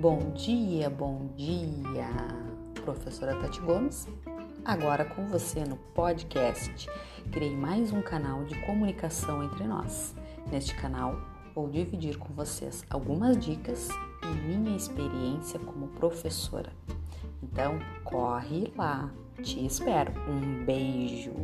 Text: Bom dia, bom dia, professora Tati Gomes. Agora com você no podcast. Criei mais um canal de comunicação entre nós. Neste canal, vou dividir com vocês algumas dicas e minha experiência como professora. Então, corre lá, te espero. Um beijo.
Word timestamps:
Bom 0.00 0.30
dia, 0.30 0.88
bom 0.88 1.28
dia, 1.36 2.08
professora 2.82 3.38
Tati 3.38 3.60
Gomes. 3.60 4.08
Agora 4.64 5.04
com 5.04 5.26
você 5.26 5.62
no 5.62 5.76
podcast. 5.76 6.88
Criei 7.30 7.54
mais 7.54 7.92
um 7.92 8.00
canal 8.00 8.42
de 8.44 8.58
comunicação 8.64 9.44
entre 9.44 9.64
nós. 9.64 10.14
Neste 10.50 10.74
canal, 10.74 11.20
vou 11.54 11.68
dividir 11.68 12.16
com 12.16 12.32
vocês 12.32 12.82
algumas 12.88 13.36
dicas 13.36 13.90
e 14.22 14.48
minha 14.48 14.74
experiência 14.74 15.60
como 15.60 15.88
professora. 15.88 16.72
Então, 17.42 17.78
corre 18.02 18.72
lá, 18.74 19.12
te 19.42 19.66
espero. 19.66 20.14
Um 20.30 20.64
beijo. 20.64 21.34